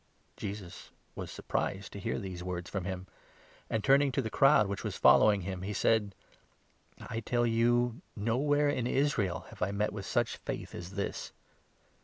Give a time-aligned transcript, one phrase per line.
[0.35, 3.05] Jesus was surprised to hear these words from him;
[3.69, 6.15] and, turn 9 ing to the crowd which was following him, he said:"
[7.11, 11.33] I tell you, nowhere in Israel have I met with such faith as this